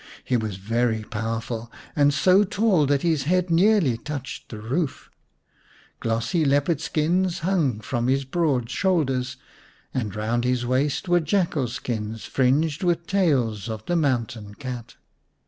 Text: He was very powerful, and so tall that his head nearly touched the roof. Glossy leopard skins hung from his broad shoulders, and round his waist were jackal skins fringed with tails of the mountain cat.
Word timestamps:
He 0.23 0.35
was 0.35 0.55
very 0.57 1.03
powerful, 1.03 1.71
and 1.95 2.11
so 2.11 2.43
tall 2.43 2.87
that 2.87 3.03
his 3.03 3.25
head 3.25 3.51
nearly 3.51 3.97
touched 3.97 4.49
the 4.49 4.57
roof. 4.57 5.11
Glossy 5.99 6.43
leopard 6.43 6.81
skins 6.81 7.41
hung 7.41 7.81
from 7.81 8.07
his 8.07 8.25
broad 8.25 8.67
shoulders, 8.67 9.37
and 9.93 10.15
round 10.15 10.43
his 10.43 10.65
waist 10.65 11.07
were 11.07 11.19
jackal 11.19 11.67
skins 11.67 12.25
fringed 12.25 12.81
with 12.83 13.05
tails 13.05 13.69
of 13.69 13.85
the 13.85 13.95
mountain 13.95 14.55
cat. 14.55 14.95